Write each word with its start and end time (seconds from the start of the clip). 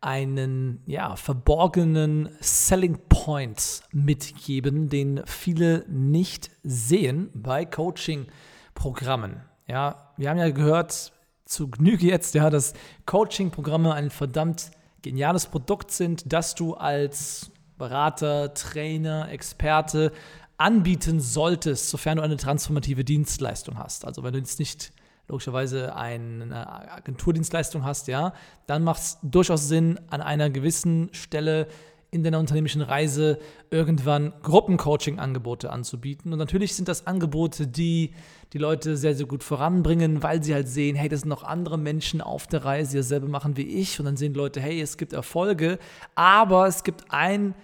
einen 0.00 0.82
ja, 0.86 1.16
verborgenen 1.16 2.30
Selling 2.40 2.98
Point 3.08 3.82
mitgeben, 3.92 4.88
den 4.88 5.22
viele 5.26 5.84
nicht 5.88 6.50
sehen 6.62 7.30
bei 7.34 7.64
Coaching-Programmen. 7.64 9.42
Ja, 9.66 10.12
wir 10.16 10.30
haben 10.30 10.38
ja 10.38 10.50
gehört 10.50 11.12
zu 11.44 11.68
Genüge 11.70 12.06
jetzt, 12.06 12.34
ja, 12.34 12.50
dass 12.50 12.74
Coaching-Programme 13.06 13.94
ein 13.94 14.10
verdammt 14.10 14.70
geniales 15.02 15.46
Produkt 15.46 15.90
sind, 15.90 16.32
das 16.32 16.54
du 16.54 16.74
als 16.74 17.52
Berater, 17.78 18.54
Trainer, 18.54 19.30
Experte 19.30 20.12
anbieten 20.58 21.20
solltest, 21.20 21.90
sofern 21.90 22.16
du 22.16 22.22
eine 22.22 22.36
transformative 22.36 23.04
Dienstleistung 23.04 23.78
hast. 23.78 24.04
Also 24.04 24.22
wenn 24.22 24.32
du 24.32 24.38
jetzt 24.38 24.58
nicht 24.58 24.92
logischerweise 25.28 25.94
eine 25.94 26.90
Agenturdienstleistung 26.92 27.84
hast, 27.84 28.08
ja, 28.08 28.32
dann 28.66 28.84
macht 28.84 29.02
es 29.02 29.18
durchaus 29.22 29.68
Sinn, 29.68 29.98
an 30.10 30.20
einer 30.20 30.50
gewissen 30.50 31.08
Stelle 31.12 31.66
in 32.10 32.22
deiner 32.22 32.38
unternehmischen 32.38 32.82
Reise 32.82 33.38
irgendwann 33.70 34.32
Gruppencoaching-Angebote 34.42 35.70
anzubieten. 35.70 36.32
Und 36.32 36.38
natürlich 36.38 36.74
sind 36.74 36.88
das 36.88 37.06
Angebote, 37.06 37.66
die 37.66 38.14
die 38.52 38.58
Leute 38.58 38.96
sehr, 38.96 39.14
sehr 39.14 39.26
gut 39.26 39.42
voranbringen, 39.42 40.22
weil 40.22 40.42
sie 40.42 40.54
halt 40.54 40.68
sehen, 40.68 40.96
hey, 40.96 41.08
das 41.08 41.20
sind 41.20 41.28
noch 41.28 41.42
andere 41.42 41.78
Menschen 41.78 42.20
auf 42.20 42.46
der 42.46 42.64
Reise, 42.64 42.92
die 42.92 42.96
dasselbe 42.98 43.28
machen 43.28 43.56
wie 43.56 43.66
ich. 43.66 43.98
Und 43.98 44.06
dann 44.06 44.16
sehen 44.16 44.34
Leute, 44.34 44.60
hey, 44.60 44.80
es 44.80 44.96
gibt 44.96 45.12
Erfolge, 45.12 45.78
aber 46.14 46.66
es 46.66 46.84
gibt 46.84 47.04
ein 47.10 47.54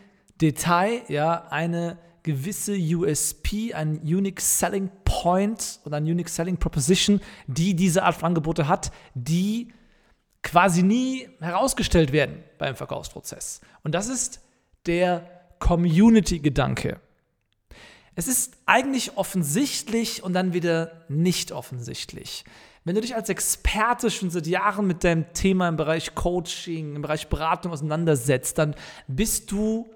Detail, 0.41 1.03
ja, 1.09 1.47
eine 1.51 1.99
gewisse 2.23 2.77
USP, 2.77 3.75
ein 3.75 4.01
Unique 4.03 4.41
Selling 4.41 4.91
Point 5.05 5.81
oder 5.85 5.97
ein 5.97 6.05
Unique 6.05 6.29
Selling 6.29 6.57
Proposition, 6.57 7.21
die 7.47 7.75
diese 7.75 8.03
Art 8.05 8.17
von 8.17 8.27
Angebote 8.27 8.69
hat, 8.69 8.93
die 9.15 9.73
quasi 10.43 10.83
nie 10.83 11.29
herausgestellt 11.41 12.13
werden 12.13 12.43
beim 12.59 12.77
Verkaufsprozess. 12.77 13.61
Und 13.83 13.95
das 13.95 14.09
ist 14.09 14.41
der 14.87 15.29
Community-Gedanke. 15.59 17.01
Es 18.15 18.29
ist 18.29 18.57
eigentlich 18.67 19.17
offensichtlich 19.17 20.23
und 20.23 20.35
dann 20.35 20.53
wieder 20.53 21.05
nicht 21.09 21.53
offensichtlich. 21.53 22.45
Wenn 22.85 22.97
du 22.97 23.01
dich 23.01 23.15
als 23.15 23.29
Experte 23.29 24.11
schon 24.11 24.31
seit 24.31 24.47
Jahren 24.47 24.87
mit 24.87 25.05
deinem 25.05 25.33
Thema 25.33 25.69
im 25.69 25.77
Bereich 25.77 26.15
Coaching, 26.15 26.97
im 26.97 27.03
Bereich 27.03 27.29
Beratung 27.29 27.73
auseinandersetzt, 27.73 28.59
dann 28.59 28.75
bist 29.07 29.53
du 29.53 29.89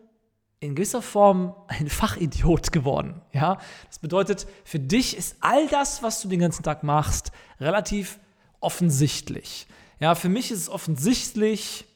in 0.67 0.75
gewisser 0.75 1.03
Form 1.03 1.55
ein 1.69 1.89
Fachidiot 1.89 2.73
geworden. 2.73 3.23
Ja? 3.33 3.59
Das 3.89 3.99
bedeutet, 3.99 4.47
für 4.65 4.79
dich 4.79 5.17
ist 5.17 5.37
all 5.41 5.69
das, 5.69 6.03
was 6.03 6.21
du 6.21 6.29
den 6.29 6.41
ganzen 6.41 6.63
Tag 6.63 6.83
machst, 6.83 7.33
relativ 7.61 8.19
offensichtlich. 8.61 9.67
Ja, 10.01 10.15
für 10.15 10.29
mich 10.29 10.51
ist 10.51 10.61
es 10.61 10.69
offensichtlich, 10.69 11.87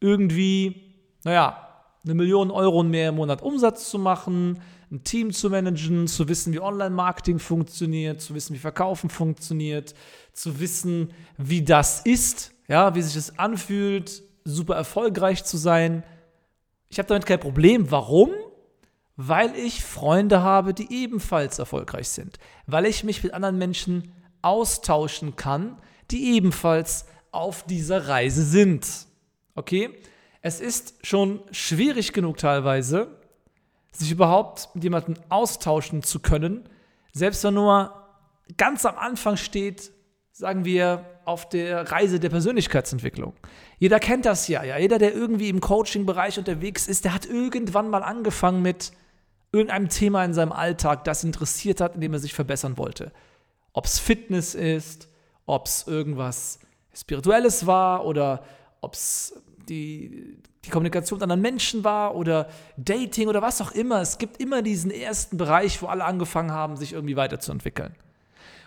irgendwie, 0.00 0.94
naja, 1.24 1.68
eine 2.04 2.14
Million 2.14 2.50
Euro 2.50 2.82
mehr 2.82 3.10
im 3.10 3.16
Monat 3.16 3.42
Umsatz 3.42 3.88
zu 3.90 3.98
machen, 3.98 4.60
ein 4.90 5.04
Team 5.04 5.32
zu 5.32 5.48
managen, 5.48 6.06
zu 6.06 6.28
wissen, 6.28 6.52
wie 6.52 6.60
Online-Marketing 6.60 7.38
funktioniert, 7.38 8.20
zu 8.20 8.34
wissen, 8.34 8.54
wie 8.54 8.58
Verkaufen 8.58 9.10
funktioniert, 9.10 9.94
zu 10.32 10.60
wissen, 10.60 11.12
wie 11.38 11.62
das 11.62 12.00
ist, 12.00 12.52
ja, 12.68 12.94
wie 12.94 13.02
sich 13.02 13.16
es 13.16 13.38
anfühlt, 13.38 14.22
super 14.44 14.74
erfolgreich 14.74 15.44
zu 15.44 15.56
sein 15.56 16.02
ich 16.92 16.98
habe 16.98 17.08
damit 17.08 17.24
kein 17.24 17.40
Problem. 17.40 17.90
Warum? 17.90 18.32
Weil 19.16 19.56
ich 19.56 19.82
Freunde 19.82 20.42
habe, 20.42 20.74
die 20.74 20.92
ebenfalls 20.92 21.58
erfolgreich 21.58 22.10
sind. 22.10 22.38
Weil 22.66 22.84
ich 22.84 23.02
mich 23.02 23.24
mit 23.24 23.32
anderen 23.32 23.56
Menschen 23.56 24.12
austauschen 24.42 25.34
kann, 25.34 25.80
die 26.10 26.34
ebenfalls 26.34 27.06
auf 27.30 27.64
dieser 27.64 28.08
Reise 28.08 28.44
sind. 28.44 29.06
Okay? 29.54 29.88
Es 30.42 30.60
ist 30.60 30.94
schon 31.02 31.40
schwierig 31.50 32.12
genug 32.12 32.36
teilweise, 32.36 33.16
sich 33.90 34.10
überhaupt 34.10 34.68
mit 34.74 34.84
jemandem 34.84 35.14
austauschen 35.30 36.02
zu 36.02 36.20
können, 36.20 36.68
selbst 37.14 37.42
wenn 37.42 37.54
nur 37.54 37.94
ganz 38.58 38.84
am 38.84 38.98
Anfang 38.98 39.38
steht, 39.38 39.92
sagen 40.32 40.66
wir, 40.66 41.06
auf 41.24 41.48
der 41.48 41.90
Reise 41.90 42.18
der 42.20 42.30
Persönlichkeitsentwicklung. 42.30 43.34
Jeder 43.78 44.00
kennt 44.00 44.26
das 44.26 44.48
ja, 44.48 44.62
ja. 44.62 44.78
Jeder, 44.78 44.98
der 44.98 45.14
irgendwie 45.14 45.48
im 45.48 45.60
Coaching-Bereich 45.60 46.38
unterwegs 46.38 46.86
ist, 46.86 47.04
der 47.04 47.14
hat 47.14 47.26
irgendwann 47.26 47.90
mal 47.90 48.02
angefangen 48.02 48.62
mit 48.62 48.92
irgendeinem 49.52 49.88
Thema 49.88 50.24
in 50.24 50.34
seinem 50.34 50.52
Alltag, 50.52 51.04
das 51.04 51.24
interessiert 51.24 51.80
hat, 51.80 51.94
in 51.94 52.00
dem 52.00 52.12
er 52.12 52.18
sich 52.18 52.34
verbessern 52.34 52.78
wollte. 52.78 53.12
Ob 53.72 53.84
es 53.84 53.98
Fitness 53.98 54.54
ist, 54.54 55.08
ob 55.46 55.66
es 55.66 55.86
irgendwas 55.86 56.58
Spirituelles 56.94 57.66
war 57.66 58.04
oder 58.06 58.44
ob 58.80 58.94
es 58.94 59.34
die, 59.68 60.38
die 60.64 60.70
Kommunikation 60.70 61.18
mit 61.18 61.22
anderen 61.24 61.42
Menschen 61.42 61.84
war 61.84 62.14
oder 62.14 62.48
Dating 62.76 63.28
oder 63.28 63.42
was 63.42 63.60
auch 63.60 63.72
immer. 63.72 64.00
Es 64.00 64.18
gibt 64.18 64.38
immer 64.38 64.62
diesen 64.62 64.90
ersten 64.90 65.36
Bereich, 65.36 65.82
wo 65.82 65.86
alle 65.86 66.04
angefangen 66.04 66.50
haben, 66.50 66.76
sich 66.76 66.92
irgendwie 66.92 67.16
weiterzuentwickeln. 67.16 67.94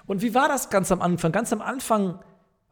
Und 0.06 0.22
wie 0.22 0.34
war 0.34 0.48
das 0.48 0.70
ganz 0.70 0.92
am 0.92 1.02
Anfang? 1.02 1.32
Ganz 1.32 1.52
am 1.52 1.62
Anfang 1.62 2.20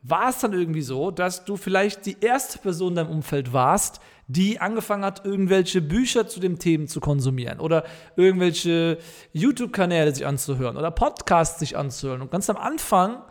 war 0.03 0.29
es 0.29 0.39
dann 0.39 0.53
irgendwie 0.53 0.81
so, 0.81 1.11
dass 1.11 1.45
du 1.45 1.55
vielleicht 1.55 2.05
die 2.05 2.17
erste 2.19 2.59
Person 2.59 2.89
in 2.89 2.95
deinem 2.95 3.09
Umfeld 3.09 3.53
warst, 3.53 4.01
die 4.27 4.59
angefangen 4.59 5.05
hat, 5.05 5.25
irgendwelche 5.25 5.81
Bücher 5.81 6.27
zu 6.27 6.41
dem 6.41 6.59
Themen 6.59 6.87
zu 6.87 6.99
konsumieren 6.99 7.59
oder 7.59 7.85
irgendwelche 8.17 8.97
YouTube-Kanäle 9.31 10.13
sich 10.13 10.25
anzuhören 10.25 10.77
oder 10.77 10.91
Podcasts 10.91 11.59
sich 11.59 11.77
anzuhören. 11.77 12.21
Und 12.21 12.31
ganz 12.31 12.49
am 12.49 12.57
Anfang, 12.57 13.23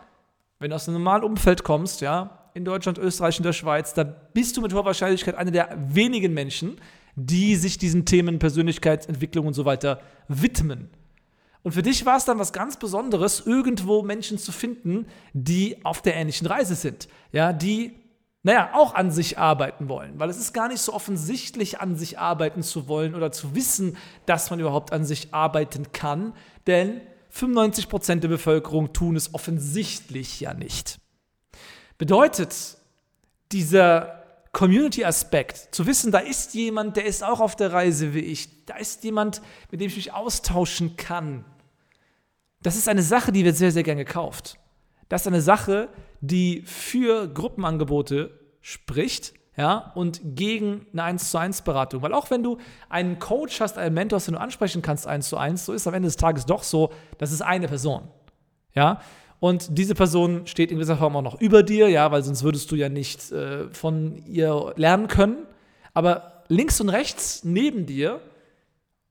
wenn 0.58 0.70
du 0.70 0.76
aus 0.76 0.88
einem 0.88 0.98
normalen 0.98 1.24
Umfeld 1.24 1.62
kommst, 1.62 2.00
ja, 2.00 2.38
in 2.54 2.64
Deutschland, 2.64 2.98
Österreich 2.98 3.38
und 3.38 3.44
der 3.44 3.52
Schweiz, 3.52 3.94
dann 3.94 4.14
bist 4.32 4.56
du 4.56 4.62
mit 4.62 4.72
hoher 4.72 4.84
Wahrscheinlichkeit 4.84 5.34
einer 5.34 5.50
der 5.50 5.76
wenigen 5.88 6.34
Menschen, 6.34 6.76
die 7.16 7.56
sich 7.56 7.78
diesen 7.78 8.04
Themen 8.06 8.38
Persönlichkeitsentwicklung 8.38 9.46
und 9.46 9.54
so 9.54 9.64
weiter 9.64 10.00
widmen. 10.28 10.90
Und 11.62 11.72
für 11.72 11.82
dich 11.82 12.04
war 12.04 12.16
es 12.16 12.24
dann 12.24 12.38
was 12.38 12.52
ganz 12.52 12.76
Besonderes, 12.76 13.40
irgendwo 13.46 14.02
Menschen 14.02 14.38
zu 14.38 14.50
finden, 14.50 15.06
die 15.32 15.84
auf 15.84 16.02
der 16.02 16.16
ähnlichen 16.16 16.46
Reise 16.46 16.74
sind. 16.74 17.08
Ja, 17.30 17.52
die, 17.52 17.94
naja, 18.42 18.70
auch 18.74 18.94
an 18.94 19.10
sich 19.12 19.38
arbeiten 19.38 19.88
wollen. 19.88 20.18
Weil 20.18 20.28
es 20.28 20.38
ist 20.38 20.52
gar 20.52 20.68
nicht 20.68 20.80
so 20.80 20.92
offensichtlich, 20.92 21.80
an 21.80 21.96
sich 21.96 22.18
arbeiten 22.18 22.62
zu 22.62 22.88
wollen 22.88 23.14
oder 23.14 23.30
zu 23.30 23.54
wissen, 23.54 23.96
dass 24.26 24.50
man 24.50 24.58
überhaupt 24.58 24.92
an 24.92 25.04
sich 25.04 25.32
arbeiten 25.32 25.92
kann. 25.92 26.34
Denn 26.66 27.00
95 27.30 27.88
Prozent 27.88 28.24
der 28.24 28.28
Bevölkerung 28.28 28.92
tun 28.92 29.14
es 29.14 29.32
offensichtlich 29.32 30.40
ja 30.40 30.54
nicht. 30.54 30.98
Bedeutet, 31.96 32.76
dieser 33.52 34.21
Community-Aspekt, 34.52 35.74
zu 35.74 35.86
wissen, 35.86 36.12
da 36.12 36.18
ist 36.18 36.54
jemand, 36.54 36.96
der 36.96 37.06
ist 37.06 37.24
auch 37.24 37.40
auf 37.40 37.56
der 37.56 37.72
Reise 37.72 38.14
wie 38.14 38.20
ich, 38.20 38.66
da 38.66 38.76
ist 38.76 39.02
jemand, 39.02 39.40
mit 39.70 39.80
dem 39.80 39.88
ich 39.88 39.96
mich 39.96 40.12
austauschen 40.12 40.96
kann, 40.96 41.44
das 42.62 42.76
ist 42.76 42.88
eine 42.88 43.02
Sache, 43.02 43.32
die 43.32 43.44
wird 43.44 43.56
sehr, 43.56 43.72
sehr 43.72 43.82
gern 43.82 43.98
gekauft. 43.98 44.58
Das 45.08 45.22
ist 45.22 45.26
eine 45.26 45.40
Sache, 45.40 45.88
die 46.20 46.62
für 46.62 47.28
Gruppenangebote 47.28 48.38
spricht, 48.60 49.34
ja, 49.56 49.92
und 49.94 50.20
gegen 50.24 50.86
eine 50.92 51.02
1 51.02 51.30
zu 51.30 51.38
1 51.38 51.62
Beratung. 51.62 52.00
Weil 52.00 52.14
auch 52.14 52.30
wenn 52.30 52.42
du 52.42 52.58
einen 52.88 53.18
Coach 53.18 53.60
hast, 53.60 53.76
einen 53.76 53.94
Mentor 53.94 54.16
hast, 54.16 54.28
den 54.28 54.34
du 54.34 54.40
ansprechen 54.40 54.80
kannst 54.80 55.06
1 55.06 55.28
zu 55.28 55.36
1, 55.36 55.66
so 55.66 55.72
ist 55.72 55.86
am 55.86 55.94
Ende 55.94 56.06
des 56.06 56.16
Tages 56.16 56.46
doch 56.46 56.62
so, 56.62 56.90
das 57.18 57.32
ist 57.32 57.42
eine 57.42 57.68
Person. 57.68 58.08
Ja, 58.74 59.02
und 59.42 59.76
diese 59.76 59.96
Person 59.96 60.46
steht 60.46 60.70
in 60.70 60.76
gewisser 60.76 60.96
Form 60.96 61.16
auch 61.16 61.22
noch 61.22 61.40
über 61.40 61.64
dir, 61.64 61.88
ja, 61.88 62.12
weil 62.12 62.22
sonst 62.22 62.44
würdest 62.44 62.70
du 62.70 62.76
ja 62.76 62.88
nicht 62.88 63.32
äh, 63.32 63.68
von 63.74 64.24
ihr 64.24 64.72
lernen 64.76 65.08
können. 65.08 65.48
Aber 65.94 66.44
links 66.46 66.80
und 66.80 66.90
rechts 66.90 67.42
neben 67.42 67.84
dir 67.84 68.20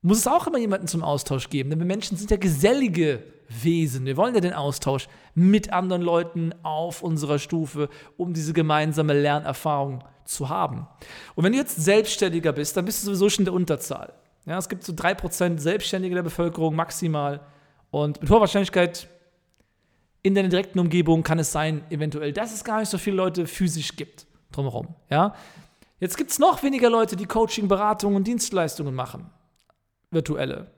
muss 0.01 0.19
es 0.19 0.27
auch 0.27 0.47
immer 0.47 0.57
jemanden 0.57 0.87
zum 0.87 1.03
Austausch 1.03 1.49
geben. 1.49 1.69
Denn 1.69 1.79
wir 1.79 1.85
Menschen 1.85 2.15
sind 2.15 2.31
ja 2.31 2.37
gesellige 2.37 3.21
Wesen. 3.49 4.05
Wir 4.05 4.15
wollen 4.15 4.33
ja 4.33 4.39
den 4.39 4.53
Austausch 4.53 5.09
mit 5.35 5.73
anderen 5.73 6.01
Leuten 6.01 6.55
auf 6.63 7.03
unserer 7.03 7.37
Stufe, 7.37 7.89
um 8.15 8.33
diese 8.33 8.53
gemeinsame 8.53 9.11
Lernerfahrung 9.11 10.01
zu 10.23 10.47
haben. 10.47 10.87
Und 11.35 11.43
wenn 11.43 11.51
du 11.51 11.57
jetzt 11.57 11.75
Selbstständiger 11.75 12.53
bist, 12.53 12.77
dann 12.77 12.85
bist 12.85 13.01
du 13.01 13.07
sowieso 13.07 13.27
schon 13.27 13.41
in 13.41 13.47
der 13.47 13.53
Unterzahl. 13.53 14.13
Ja, 14.45 14.57
es 14.57 14.69
gibt 14.69 14.85
so 14.85 14.93
3% 14.93 15.59
Selbstständige 15.59 16.15
der 16.15 16.23
Bevölkerung 16.23 16.73
maximal. 16.73 17.41
Und 17.89 18.21
mit 18.21 18.29
hoher 18.29 18.39
Wahrscheinlichkeit 18.39 19.09
in 20.23 20.35
deiner 20.35 20.49
direkten 20.49 20.79
Umgebung 20.79 21.23
kann 21.23 21.39
es 21.39 21.51
sein, 21.51 21.83
eventuell, 21.89 22.33
dass 22.33 22.53
es 22.53 22.63
gar 22.63 22.79
nicht 22.79 22.89
so 22.89 22.97
viele 22.97 23.15
Leute 23.15 23.47
physisch 23.47 23.95
gibt 23.95 24.27
drumherum. 24.51 24.89
Ja? 25.09 25.33
Jetzt 25.99 26.17
gibt 26.17 26.31
es 26.31 26.39
noch 26.39 26.61
weniger 26.63 26.89
Leute, 26.89 27.15
die 27.15 27.25
Coaching, 27.25 27.67
Beratung 27.67 28.15
und 28.15 28.27
Dienstleistungen 28.27 28.93
machen. 28.93 29.29
Virtuelle. 30.09 30.71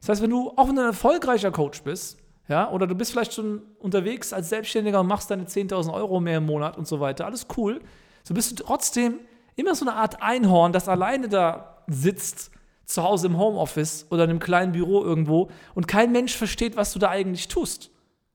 Das 0.00 0.08
heißt, 0.08 0.22
wenn 0.22 0.30
du 0.30 0.52
auch 0.56 0.68
ein 0.68 0.78
erfolgreicher 0.78 1.50
Coach 1.50 1.82
bist, 1.82 2.18
ja, 2.48 2.70
oder 2.70 2.86
du 2.86 2.94
bist 2.94 3.12
vielleicht 3.12 3.34
schon 3.34 3.62
unterwegs 3.78 4.32
als 4.32 4.48
Selbstständiger 4.48 5.00
und 5.00 5.06
machst 5.06 5.30
deine 5.30 5.44
10.000 5.44 5.92
Euro 5.92 6.18
mehr 6.18 6.38
im 6.38 6.46
Monat 6.46 6.76
und 6.76 6.88
so 6.88 6.98
weiter, 6.98 7.26
alles 7.26 7.46
cool, 7.56 7.80
so 8.24 8.34
bist 8.34 8.50
du 8.50 8.64
trotzdem 8.64 9.20
immer 9.54 9.74
so 9.74 9.84
eine 9.84 9.94
Art 9.94 10.22
Einhorn, 10.22 10.72
das 10.72 10.88
alleine 10.88 11.28
da 11.28 11.84
sitzt, 11.86 12.50
zu 12.86 13.04
Hause 13.04 13.28
im 13.28 13.38
Homeoffice 13.38 14.06
oder 14.10 14.24
in 14.24 14.30
einem 14.30 14.40
kleinen 14.40 14.72
Büro 14.72 15.04
irgendwo 15.04 15.48
und 15.74 15.86
kein 15.86 16.10
Mensch 16.10 16.36
versteht, 16.36 16.76
was 16.76 16.92
du 16.92 16.98
da 16.98 17.08
eigentlich 17.08 17.46
tust. 17.46 17.90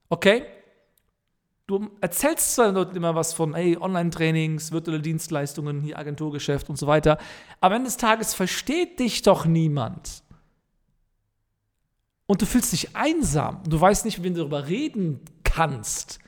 Okay? 0.10 0.44
Du 1.68 1.90
erzählst 2.00 2.54
zwar 2.54 2.68
den 2.68 2.76
Leuten 2.76 2.96
immer 2.96 3.16
was 3.16 3.34
von, 3.34 3.56
hey, 3.56 3.76
Online-Trainings, 3.76 4.72
virtuelle 4.72 5.02
Dienstleistungen, 5.02 5.82
hier 5.82 5.98
Agenturgeschäft 5.98 6.70
und 6.70 6.78
so 6.78 6.86
weiter, 6.86 7.18
aber 7.60 7.76
Ende 7.76 7.88
des 7.88 7.98
Tages 7.98 8.36
versteht 8.36 9.00
dich 9.00 9.24
doch 9.24 9.46
niemand. 9.46 10.22
Und 12.28 12.42
du 12.42 12.46
fühlst 12.46 12.72
dich 12.72 12.96
einsam. 12.96 13.62
Du 13.68 13.80
weißt 13.80 14.06
nicht, 14.06 14.22
wie 14.22 14.30
du 14.30 14.38
darüber 14.38 14.68
reden 14.68 15.22
kannst. 15.44 16.20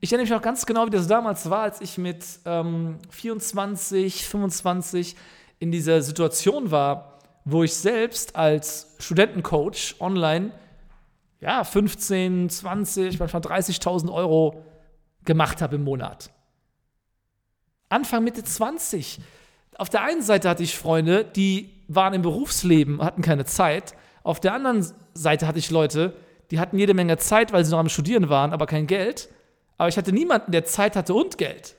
Ich 0.00 0.12
erinnere 0.12 0.30
mich 0.30 0.38
auch 0.38 0.42
ganz 0.42 0.64
genau, 0.66 0.86
wie 0.86 0.90
das 0.90 1.06
damals 1.08 1.50
war, 1.50 1.62
als 1.62 1.80
ich 1.80 1.98
mit 1.98 2.24
ähm, 2.44 2.98
24, 3.10 4.26
25 4.26 5.16
in 5.58 5.70
dieser 5.70 6.00
Situation 6.00 6.70
war, 6.70 7.18
wo 7.44 7.62
ich 7.64 7.74
selbst 7.74 8.34
als 8.36 8.94
Studentencoach 8.98 9.96
online 10.00 10.52
ja, 11.40 11.64
15, 11.64 12.50
20, 12.50 13.18
manchmal 13.18 13.42
30.000 13.42 14.12
Euro 14.12 14.64
gemacht 15.24 15.62
habe 15.62 15.76
im 15.76 15.84
Monat. 15.84 16.30
Anfang 17.88 18.24
Mitte 18.24 18.44
20. 18.44 19.20
Auf 19.76 19.88
der 19.88 20.02
einen 20.02 20.22
Seite 20.22 20.48
hatte 20.48 20.62
ich 20.62 20.76
Freunde, 20.76 21.24
die 21.24 21.70
waren 21.88 22.14
im 22.14 22.22
Berufsleben, 22.22 23.02
hatten 23.02 23.22
keine 23.22 23.46
Zeit. 23.46 23.94
Auf 24.22 24.38
der 24.40 24.54
anderen 24.54 24.86
Seite 25.14 25.46
hatte 25.46 25.58
ich 25.58 25.70
Leute, 25.70 26.14
die 26.50 26.60
hatten 26.60 26.78
jede 26.78 26.94
Menge 26.94 27.16
Zeit, 27.16 27.52
weil 27.52 27.64
sie 27.64 27.70
noch 27.70 27.78
am 27.78 27.88
Studieren 27.88 28.28
waren, 28.28 28.52
aber 28.52 28.66
kein 28.66 28.86
Geld. 28.86 29.28
Aber 29.78 29.88
ich 29.88 29.96
hatte 29.96 30.12
niemanden, 30.12 30.52
der 30.52 30.64
Zeit 30.64 30.94
hatte 30.94 31.14
und 31.14 31.38
Geld, 31.38 31.76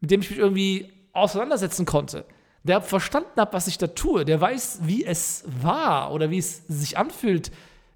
mit 0.00 0.10
dem 0.10 0.22
ich 0.22 0.30
mich 0.30 0.38
irgendwie 0.38 0.92
auseinandersetzen 1.12 1.84
konnte. 1.84 2.24
Der 2.62 2.80
verstanden 2.80 3.40
hat, 3.40 3.52
was 3.52 3.66
ich 3.66 3.78
da 3.78 3.88
tue. 3.88 4.24
Der 4.24 4.40
weiß, 4.40 4.80
wie 4.82 5.04
es 5.04 5.44
war 5.62 6.12
oder 6.12 6.30
wie 6.30 6.38
es 6.38 6.66
sich 6.66 6.98
anfühlt, 6.98 7.50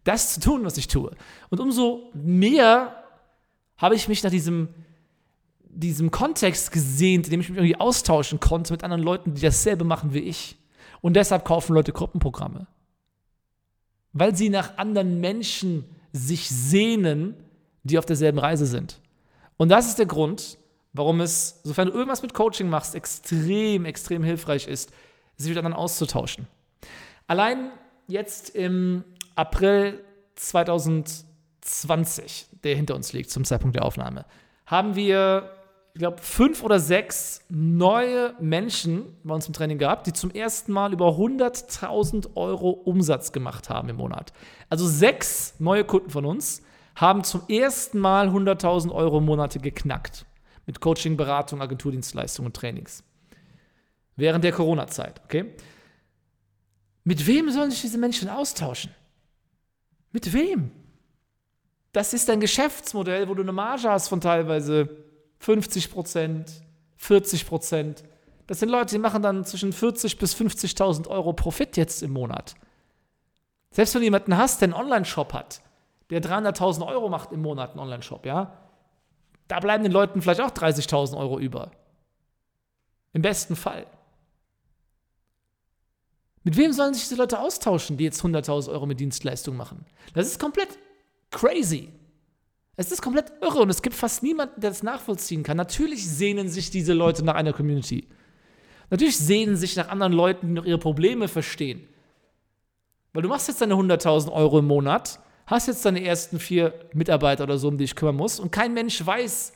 das 0.05 0.35
zu 0.35 0.41
tun, 0.41 0.65
was 0.65 0.77
ich 0.77 0.89
tue. 0.89 1.11
Und 1.51 1.61
umso 1.61 2.11
mehr 2.15 3.05
habe 3.77 3.95
ich 3.95 4.09
mich 4.09 4.23
nach 4.23 4.31
diesem, 4.31 4.69
diesem 5.65 6.11
Kontext 6.11 6.71
gesehnt, 6.71 7.27
in 7.27 7.31
dem 7.33 7.41
ich 7.41 7.49
mich 7.49 7.59
irgendwie 7.59 7.81
austauschen 7.81 8.41
konnte 8.41 8.73
mit 8.73 8.85
anderen 8.85 9.03
Leuten, 9.03 9.35
die 9.35 9.43
dasselbe 9.43 9.85
machen 9.85 10.15
wie 10.15 10.21
ich. 10.21 10.56
Und 11.01 11.15
deshalb 11.15 11.45
kaufen 11.45 11.75
Leute 11.75 11.93
Gruppenprogramme. 11.93 12.67
Weil 14.12 14.37
sie 14.37 14.49
nach 14.49 14.79
anderen 14.79 15.21
Menschen 15.21 15.85
sich 16.12 16.49
sehnen, 16.49 17.35
die 17.83 17.99
auf 17.99 18.07
derselben 18.07 18.39
Reise 18.39 18.67
sind. 18.67 19.00
Und 19.57 19.69
das 19.69 19.89
ist 19.89 19.99
der 19.99 20.07
Grund, 20.07 20.59
warum 20.93 21.21
es, 21.21 21.61
sofern 21.65 21.89
du 21.89 21.95
irgendwas 21.95 22.23
mit 22.23 22.35
Coaching 22.35 22.69
machst, 22.69 22.95
extrem, 22.95 23.85
extrem 23.85 24.23
hilfreich 24.23 24.67
ist, 24.69 24.93
sich 25.37 25.49
mit 25.49 25.59
anderen 25.59 25.77
auszutauschen. 25.77 26.47
Allein 27.27 27.73
jetzt 28.07 28.50
im 28.50 29.05
April 29.37 30.05
2020, 30.37 32.47
der 32.63 32.77
hinter 32.77 32.95
uns 32.95 33.13
liegt 33.13 33.31
zum 33.31 33.45
Zeitpunkt 33.45 33.77
der 33.77 33.85
Aufnahme, 33.85 34.25
haben 34.67 34.97
wir, 34.97 35.51
ich 35.93 35.99
glaube, 35.99 36.17
fünf 36.21 36.63
oder 36.63 36.81
sechs 36.81 37.43
neue 37.49 38.35
Menschen 38.41 39.17
bei 39.25 39.35
uns 39.35 39.47
im 39.47 39.53
Training 39.53 39.79
gehabt, 39.79 40.07
die 40.07 40.13
zum 40.13 40.31
ersten 40.31 40.73
Mal 40.73 40.93
über 40.93 41.09
100.000 41.09 42.37
Euro 42.37 42.71
Umsatz 42.71 43.33
gemacht 43.33 43.71
haben 43.71 43.89
im 43.89 43.97
Monat. 43.97 44.33
Also 44.69 44.87
sechs 44.87 45.55
neue 45.59 45.85
Kunden 45.85 46.11
von 46.11 46.25
uns 46.25 46.63
haben 46.95 47.25
zum 47.25 47.43
ersten 47.49 47.99
Mal 47.99 48.29
100.000 48.29 48.93
Euro 48.93 49.19
im 49.19 49.25
Monat 49.25 49.61
geknackt. 49.63 50.27
Mit 50.67 50.81
Coaching, 50.81 51.17
Beratung, 51.17 51.61
Agenturdienstleistungen 51.61 52.47
und 52.47 52.57
Trainings. 52.57 53.05
Während 54.17 54.45
der 54.45 54.53
Corona-Zeit, 54.53 55.21
okay? 55.25 55.55
Mit 57.03 57.27
wem 57.27 57.51
sollen 57.51 57.71
sich 57.71 57.83
diese 57.83 57.99
Menschen 57.99 58.31
austauschen? 58.31 58.93
Mit 60.14 60.32
wem? 60.32 60.70
Das 61.93 62.12
ist 62.12 62.31
ein 62.31 62.38
Geschäftsmodell, 62.38 63.28
wo 63.28 63.34
du 63.34 63.43
eine 63.43 63.50
Marge 63.50 63.90
hast 63.90 64.06
von 64.06 64.20
teilweise 64.20 64.88
50 65.40 65.90
Prozent, 65.90 66.52
40 66.99 67.49
Prozent. 67.49 68.05
Das 68.46 68.61
sind 68.61 68.69
Leute, 68.69 68.94
die 68.94 69.00
machen 69.00 69.22
dann 69.22 69.44
zwischen 69.44 69.72
40 69.72 70.16
bis 70.19 70.37
50.000 70.37 71.08
Euro 71.08 71.32
Profit 71.32 71.76
jetzt 71.76 72.00
im 72.05 72.12
Monat. 72.12 72.55
Selbst 73.72 73.93
wenn 73.94 74.02
du 74.02 74.05
jemanden 74.05 74.37
hast, 74.37 74.61
der 74.61 74.69
einen 74.69 74.75
Online-Shop 74.75 75.32
hat, 75.32 75.62
der 76.11 76.22
300.000 76.22 76.87
Euro 76.87 77.08
macht 77.08 77.32
im 77.32 77.43
Monat, 77.43 77.70
einen 77.70 77.81
Online-Shop, 77.81 78.25
ja, 78.25 78.56
da 79.49 79.58
bleiben 79.58 79.82
den 79.82 79.93
Leuten 79.93 80.22
vielleicht 80.22 80.40
auch 80.40 80.52
30.000 80.52 81.19
Euro 81.19 81.40
über. 81.40 81.72
Im 83.12 83.22
besten 83.22 83.56
Fall. 83.56 83.84
Mit 86.44 86.58
wem 86.58 86.73
sollen 86.73 86.93
sich 86.93 87.05
diese 87.05 87.17
Leute 87.17 87.41
austauschen, 87.41 87.96
die 87.96 88.05
jetzt 88.05 88.23
100.000 88.23 88.70
Euro 88.70 88.85
mit 88.85 89.00
Dienstleistungen 89.00 89.56
machen? 89.56 89.87
Das 90.12 90.26
ist 90.26 90.38
komplett 90.38 90.69
crazy. 91.31 91.88
Es 92.76 92.93
ist 92.93 93.00
komplett 93.00 93.32
irre 93.41 93.61
und 93.61 93.70
es 93.70 93.82
gibt 93.82 93.96
fast 93.96 94.23
niemanden, 94.23 94.61
der 94.61 94.70
das 94.70 94.82
nachvollziehen 94.82 95.43
kann. 95.43 95.56
Natürlich 95.56 96.08
sehnen 96.08 96.49
sich 96.49 96.70
diese 96.70 96.93
Leute 96.93 97.25
nach 97.25 97.35
einer 97.35 97.52
Community. 97.52 98.08
Natürlich 98.91 99.17
sehnen 99.17 99.56
sich 99.56 99.75
nach 99.76 99.88
anderen 99.88 100.12
Leuten, 100.12 100.49
die 100.49 100.52
noch 100.52 100.64
ihre 100.67 100.79
Probleme 100.79 101.29
verstehen. 101.29 101.88
Weil 103.12 103.23
du 103.23 103.29
machst 103.29 103.49
jetzt 103.49 103.61
deine 103.61 103.75
100.000 103.75 104.31
Euro 104.31 104.58
im 104.58 104.67
Monat, 104.67 105.20
hast 105.47 105.69
jetzt 105.69 105.85
deine 105.85 106.05
ersten 106.05 106.38
vier 106.38 106.75
Mitarbeiter 106.93 107.44
oder 107.44 107.58
so, 107.58 107.69
um 107.69 107.79
die 107.79 107.85
ich 107.85 107.97
kümmern 107.97 108.17
muss 108.17 108.38
und 108.38 108.50
kein 108.50 108.75
Mensch 108.75 109.05
weiß, 109.05 109.52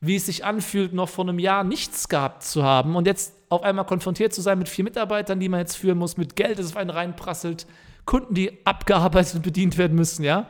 wie 0.00 0.16
es 0.16 0.26
sich 0.26 0.44
anfühlt, 0.44 0.92
noch 0.92 1.08
vor 1.08 1.26
einem 1.26 1.38
Jahr 1.38 1.64
nichts 1.64 2.08
gehabt 2.08 2.44
zu 2.44 2.62
haben 2.62 2.94
und 2.94 3.06
jetzt 3.06 3.32
auf 3.48 3.62
einmal 3.62 3.86
konfrontiert 3.86 4.32
zu 4.32 4.40
sein 4.40 4.58
mit 4.58 4.68
vier 4.68 4.84
Mitarbeitern, 4.84 5.40
die 5.40 5.48
man 5.48 5.60
jetzt 5.60 5.76
führen 5.76 5.98
muss, 5.98 6.16
mit 6.16 6.36
Geld, 6.36 6.58
das 6.58 6.66
auf 6.66 6.76
einen 6.76 6.90
reinprasselt, 6.90 7.66
Kunden, 8.04 8.34
die 8.34 8.64
abgearbeitet 8.64 9.36
und 9.36 9.42
bedient 9.42 9.76
werden 9.78 9.94
müssen, 9.94 10.24
ja. 10.24 10.46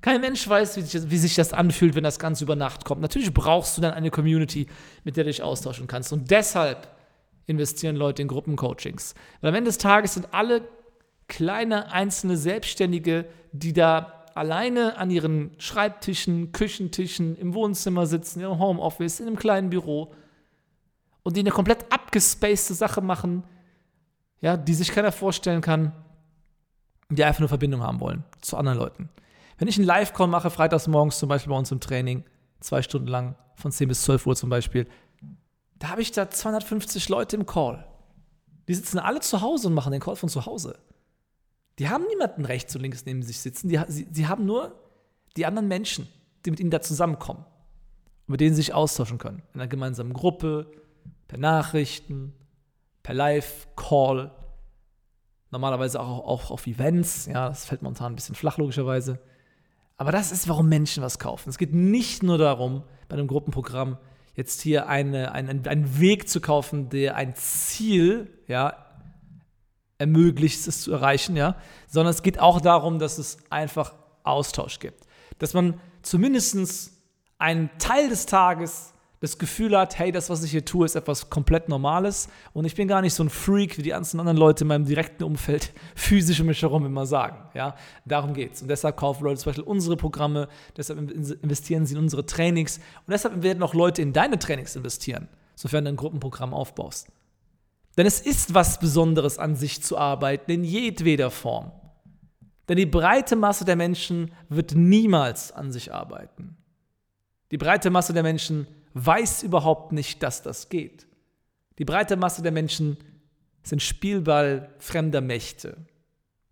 Kein 0.00 0.20
Mensch 0.20 0.48
weiß, 0.48 0.76
wie 0.76 0.82
sich, 0.82 1.10
wie 1.10 1.18
sich, 1.18 1.34
das 1.34 1.52
anfühlt, 1.52 1.94
wenn 1.94 2.04
das 2.04 2.18
Ganze 2.18 2.44
über 2.44 2.54
Nacht 2.54 2.84
kommt. 2.84 3.00
Natürlich 3.00 3.32
brauchst 3.34 3.76
du 3.76 3.82
dann 3.82 3.94
eine 3.94 4.10
Community, 4.10 4.66
mit 5.04 5.16
der 5.16 5.24
du 5.24 5.30
dich 5.30 5.42
austauschen 5.42 5.86
kannst. 5.86 6.12
Und 6.12 6.30
deshalb 6.30 6.88
investieren 7.46 7.96
Leute 7.96 8.22
in 8.22 8.28
Gruppencoachings. 8.28 9.14
Weil 9.40 9.48
am 9.48 9.54
Ende 9.56 9.70
des 9.70 9.78
Tages 9.78 10.14
sind 10.14 10.28
alle 10.32 10.62
kleine 11.26 11.90
einzelne 11.92 12.36
Selbstständige, 12.36 13.24
die 13.52 13.72
da 13.72 14.24
alleine 14.34 14.96
an 14.98 15.10
ihren 15.10 15.50
Schreibtischen, 15.58 16.52
Küchentischen, 16.52 17.36
im 17.36 17.54
Wohnzimmer 17.54 18.06
sitzen, 18.06 18.40
im 18.40 18.58
Homeoffice, 18.58 19.18
in 19.18 19.26
einem 19.26 19.36
kleinen 19.36 19.70
Büro 19.70 20.12
und 21.28 21.36
die 21.36 21.40
eine 21.40 21.50
komplett 21.50 21.92
abgespacede 21.92 22.72
Sache 22.72 23.02
machen, 23.02 23.44
ja, 24.40 24.56
die 24.56 24.72
sich 24.72 24.90
keiner 24.90 25.12
vorstellen 25.12 25.60
kann, 25.60 25.92
die 27.10 27.22
einfach 27.22 27.40
nur 27.40 27.50
Verbindung 27.50 27.82
haben 27.82 28.00
wollen 28.00 28.24
zu 28.40 28.56
anderen 28.56 28.78
Leuten. 28.78 29.10
Wenn 29.58 29.68
ich 29.68 29.76
einen 29.76 29.84
Live-Call 29.84 30.26
mache, 30.26 30.48
freitags 30.48 30.86
morgens 30.86 31.18
zum 31.18 31.28
Beispiel 31.28 31.52
bei 31.52 31.58
uns 31.58 31.70
im 31.70 31.80
Training, 31.80 32.24
zwei 32.60 32.80
Stunden 32.80 33.08
lang, 33.08 33.34
von 33.56 33.70
10 33.70 33.88
bis 33.88 34.04
12 34.04 34.26
Uhr 34.26 34.36
zum 34.36 34.48
Beispiel, 34.48 34.88
da 35.78 35.90
habe 35.90 36.00
ich 36.00 36.12
da 36.12 36.30
250 36.30 37.10
Leute 37.10 37.36
im 37.36 37.44
Call. 37.44 37.86
Die 38.66 38.74
sitzen 38.74 38.98
alle 38.98 39.20
zu 39.20 39.42
Hause 39.42 39.68
und 39.68 39.74
machen 39.74 39.92
den 39.92 40.00
Call 40.00 40.16
von 40.16 40.30
zu 40.30 40.46
Hause. 40.46 40.78
Die 41.78 41.90
haben 41.90 42.06
niemanden 42.06 42.46
rechts 42.46 42.74
und 42.74 42.80
links 42.80 43.04
neben 43.04 43.22
sich 43.22 43.40
sitzen. 43.40 43.68
Die, 43.68 43.78
sie, 43.88 44.08
sie 44.10 44.26
haben 44.28 44.46
nur 44.46 44.72
die 45.36 45.44
anderen 45.44 45.68
Menschen, 45.68 46.08
die 46.46 46.52
mit 46.52 46.58
ihnen 46.58 46.70
da 46.70 46.80
zusammenkommen 46.80 47.44
und 48.26 48.32
mit 48.32 48.40
denen 48.40 48.54
sie 48.54 48.62
sich 48.62 48.72
austauschen 48.72 49.18
können. 49.18 49.42
In 49.52 49.60
einer 49.60 49.68
gemeinsamen 49.68 50.14
Gruppe, 50.14 50.70
per 51.28 51.38
Nachrichten, 51.38 52.34
per 53.02 53.14
Live-Call, 53.14 54.30
normalerweise 55.50 56.00
auch, 56.00 56.26
auch 56.26 56.50
auf 56.50 56.66
Events. 56.66 57.26
Ja, 57.26 57.48
das 57.48 57.64
fällt 57.64 57.82
momentan 57.82 58.12
ein 58.12 58.16
bisschen 58.16 58.34
flach, 58.34 58.58
logischerweise. 58.58 59.20
Aber 59.96 60.12
das 60.12 60.32
ist, 60.32 60.48
warum 60.48 60.68
Menschen 60.68 61.02
was 61.02 61.18
kaufen. 61.18 61.50
Es 61.50 61.58
geht 61.58 61.74
nicht 61.74 62.22
nur 62.22 62.38
darum, 62.38 62.84
bei 63.08 63.14
einem 63.14 63.26
Gruppenprogramm 63.26 63.98
jetzt 64.34 64.60
hier 64.60 64.88
eine, 64.88 65.32
einen, 65.32 65.66
einen 65.66 65.98
Weg 65.98 66.28
zu 66.28 66.40
kaufen, 66.40 66.88
der 66.88 67.16
ein 67.16 67.34
Ziel 67.34 68.30
ja, 68.46 68.86
ermöglicht, 69.98 70.66
es 70.66 70.82
zu 70.82 70.92
erreichen, 70.92 71.36
ja, 71.36 71.56
sondern 71.88 72.12
es 72.12 72.22
geht 72.22 72.38
auch 72.38 72.60
darum, 72.60 72.98
dass 73.00 73.18
es 73.18 73.38
einfach 73.50 73.94
Austausch 74.22 74.78
gibt. 74.78 75.06
dass 75.38 75.54
man 75.54 75.80
zumindest 76.02 76.92
einen 77.38 77.70
Teil 77.78 78.08
des 78.08 78.26
Tages 78.26 78.92
das 79.20 79.38
Gefühl 79.38 79.76
hat, 79.76 79.98
hey, 79.98 80.12
das, 80.12 80.30
was 80.30 80.44
ich 80.44 80.52
hier 80.52 80.64
tue, 80.64 80.86
ist 80.86 80.94
etwas 80.94 81.28
komplett 81.28 81.68
Normales 81.68 82.28
und 82.52 82.64
ich 82.64 82.76
bin 82.76 82.86
gar 82.86 83.02
nicht 83.02 83.14
so 83.14 83.24
ein 83.24 83.30
Freak, 83.30 83.76
wie 83.76 83.82
die 83.82 83.90
ganzen 83.90 84.20
anderen 84.20 84.38
Leute 84.38 84.62
in 84.62 84.68
meinem 84.68 84.84
direkten 84.84 85.24
Umfeld 85.24 85.72
physisch 85.96 86.40
um 86.40 86.46
mich 86.46 86.62
herum 86.62 86.86
immer 86.86 87.04
sagen. 87.04 87.38
Ja, 87.54 87.74
darum 88.04 88.32
geht's. 88.32 88.62
Und 88.62 88.68
deshalb 88.68 88.96
kaufen 88.96 89.24
Leute 89.24 89.40
zum 89.40 89.50
Beispiel 89.50 89.64
unsere 89.64 89.96
Programme, 89.96 90.48
deshalb 90.76 91.10
investieren 91.10 91.84
sie 91.84 91.94
in 91.94 92.00
unsere 92.00 92.26
Trainings 92.26 92.78
und 92.78 93.10
deshalb 93.10 93.42
werden 93.42 93.62
auch 93.62 93.74
Leute 93.74 94.02
in 94.02 94.12
deine 94.12 94.38
Trainings 94.38 94.76
investieren, 94.76 95.28
sofern 95.56 95.84
du 95.84 95.90
ein 95.90 95.96
Gruppenprogramm 95.96 96.54
aufbaust. 96.54 97.08
Denn 97.96 98.06
es 98.06 98.20
ist 98.20 98.54
was 98.54 98.78
Besonderes, 98.78 99.40
an 99.40 99.56
sich 99.56 99.82
zu 99.82 99.98
arbeiten, 99.98 100.52
in 100.52 100.62
jedweder 100.62 101.32
Form. 101.32 101.72
Denn 102.68 102.76
die 102.76 102.86
breite 102.86 103.34
Masse 103.34 103.64
der 103.64 103.74
Menschen 103.74 104.30
wird 104.48 104.76
niemals 104.76 105.50
an 105.50 105.72
sich 105.72 105.92
arbeiten. 105.92 106.56
Die 107.50 107.58
breite 107.58 107.90
Masse 107.90 108.12
der 108.12 108.22
Menschen 108.22 108.66
weiß 108.94 109.42
überhaupt 109.42 109.92
nicht, 109.92 110.22
dass 110.22 110.42
das 110.42 110.68
geht. 110.68 111.06
Die 111.78 111.84
breite 111.84 112.16
Masse 112.16 112.42
der 112.42 112.52
Menschen 112.52 112.96
sind 113.62 113.82
Spielball 113.82 114.70
fremder 114.78 115.20
Mächte. 115.20 115.76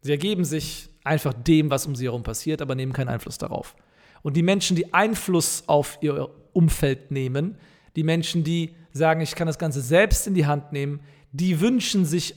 Sie 0.00 0.10
ergeben 0.10 0.44
sich 0.44 0.88
einfach 1.04 1.32
dem, 1.34 1.70
was 1.70 1.86
um 1.86 1.96
sie 1.96 2.04
herum 2.04 2.22
passiert, 2.22 2.62
aber 2.62 2.74
nehmen 2.74 2.92
keinen 2.92 3.08
Einfluss 3.08 3.38
darauf. 3.38 3.74
Und 4.22 4.36
die 4.36 4.42
Menschen, 4.42 4.76
die 4.76 4.92
Einfluss 4.92 5.64
auf 5.66 5.98
ihr 6.00 6.28
Umfeld 6.52 7.10
nehmen, 7.10 7.58
die 7.96 8.04
Menschen, 8.04 8.44
die 8.44 8.74
sagen, 8.92 9.20
ich 9.20 9.34
kann 9.34 9.46
das 9.46 9.58
Ganze 9.58 9.80
selbst 9.80 10.26
in 10.26 10.34
die 10.34 10.46
Hand 10.46 10.72
nehmen, 10.72 11.00
die 11.32 11.60
wünschen 11.60 12.04
sich 12.04 12.34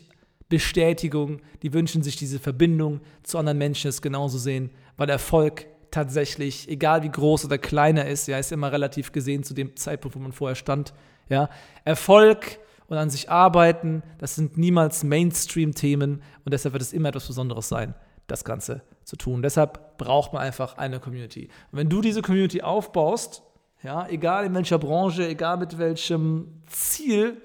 Bestätigung, 0.49 1.41
die 1.61 1.73
wünschen 1.73 2.01
sich 2.03 2.15
diese 2.15 2.39
Verbindung 2.39 3.01
zu 3.23 3.37
anderen 3.37 3.57
Menschen, 3.57 3.87
es 3.87 4.01
genauso 4.01 4.37
sehen, 4.37 4.71
weil 4.97 5.09
Erfolg 5.09 5.65
tatsächlich, 5.91 6.69
egal 6.69 7.03
wie 7.03 7.09
groß 7.09 7.45
oder 7.45 7.57
klein 7.57 7.97
er 7.97 8.07
ist, 8.07 8.27
ja, 8.27 8.37
ist 8.37 8.51
immer 8.51 8.71
relativ 8.71 9.11
gesehen 9.11 9.43
zu 9.43 9.53
dem 9.53 9.75
Zeitpunkt, 9.75 10.15
wo 10.15 10.19
man 10.19 10.31
vorher 10.31 10.55
stand. 10.55 10.93
Ja. 11.29 11.49
Erfolg 11.85 12.59
und 12.87 12.97
an 12.97 13.09
sich 13.09 13.29
arbeiten, 13.29 14.03
das 14.17 14.35
sind 14.35 14.57
niemals 14.57 15.03
Mainstream-Themen 15.03 16.21
und 16.45 16.53
deshalb 16.53 16.73
wird 16.73 16.81
es 16.81 16.93
immer 16.93 17.09
etwas 17.09 17.27
Besonderes 17.27 17.69
sein, 17.69 17.93
das 18.27 18.43
Ganze 18.43 18.81
zu 19.03 19.15
tun. 19.15 19.41
Deshalb 19.41 19.97
braucht 19.97 20.33
man 20.33 20.41
einfach 20.41 20.77
eine 20.77 20.99
Community. 20.99 21.49
Und 21.71 21.79
wenn 21.79 21.89
du 21.89 22.01
diese 22.01 22.21
Community 22.21 22.61
aufbaust, 22.61 23.43
ja, 23.83 24.07
egal 24.07 24.45
in 24.45 24.55
welcher 24.55 24.77
Branche, 24.77 25.27
egal 25.27 25.57
mit 25.57 25.77
welchem 25.77 26.61
Ziel, 26.67 27.41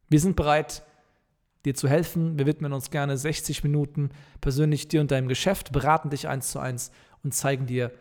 Wir 0.07 0.21
sind 0.21 0.37
bereit, 0.37 0.83
dir 1.65 1.75
zu 1.75 1.89
helfen. 1.89 2.39
Wir 2.39 2.45
widmen 2.45 2.71
uns 2.71 2.91
gerne 2.91 3.17
60 3.17 3.61
Minuten 3.63 4.11
persönlich 4.39 4.87
dir 4.87 5.01
und 5.01 5.11
deinem 5.11 5.27
Geschäft, 5.27 5.73
beraten 5.73 6.09
dich 6.09 6.29
eins 6.29 6.51
zu 6.51 6.59
eins 6.59 6.91
und 7.23 7.33
zeigen 7.33 7.65
dir, 7.65 7.91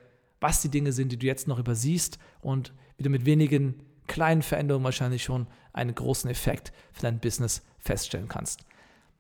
was 0.40 0.62
die 0.62 0.70
Dinge 0.70 0.92
sind, 0.92 1.10
die 1.10 1.18
du 1.18 1.26
jetzt 1.26 1.48
noch 1.48 1.58
übersiehst 1.58 2.20
und 2.40 2.72
wie 2.96 3.02
du 3.02 3.10
mit 3.10 3.26
wenigen 3.26 3.82
kleinen 4.06 4.42
Veränderungen 4.42 4.84
wahrscheinlich 4.84 5.24
schon 5.24 5.46
einen 5.72 5.94
großen 5.94 6.30
Effekt 6.30 6.72
für 6.92 7.02
dein 7.02 7.20
Business 7.20 7.62
feststellen 7.78 8.28
kannst. 8.28 8.64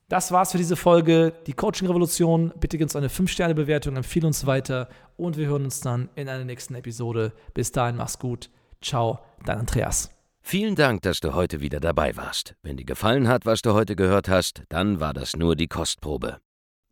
Das 0.08 0.30
war's 0.30 0.52
für 0.52 0.58
diese 0.58 0.76
Folge. 0.76 1.32
Die 1.46 1.52
Coaching-Revolution. 1.52 2.52
Bitte 2.60 2.78
gib 2.78 2.84
uns 2.84 2.94
eine 2.94 3.08
5-Sterne-Bewertung, 3.08 3.96
empfehle 3.96 4.28
uns 4.28 4.46
weiter 4.46 4.88
und 5.16 5.36
wir 5.36 5.48
hören 5.48 5.64
uns 5.64 5.80
dann 5.80 6.08
in 6.14 6.28
einer 6.28 6.44
nächsten 6.44 6.76
Episode. 6.76 7.32
Bis 7.54 7.72
dahin, 7.72 7.96
mach's 7.96 8.18
gut. 8.18 8.50
Ciao, 8.80 9.18
dein 9.44 9.58
Andreas. 9.58 10.10
Vielen 10.42 10.76
Dank, 10.76 11.02
dass 11.02 11.18
du 11.18 11.34
heute 11.34 11.60
wieder 11.60 11.80
dabei 11.80 12.16
warst. 12.16 12.54
Wenn 12.62 12.76
dir 12.76 12.84
gefallen 12.84 13.26
hat, 13.26 13.46
was 13.46 13.62
du 13.62 13.72
heute 13.72 13.96
gehört 13.96 14.28
hast, 14.28 14.62
dann 14.68 15.00
war 15.00 15.12
das 15.12 15.34
nur 15.34 15.56
die 15.56 15.66
Kostprobe. 15.66 16.38